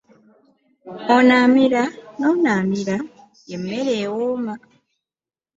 [1.15, 1.83] Ono amira
[2.19, 2.97] n’ono amira
[3.49, 4.53] ye mmere ewooma.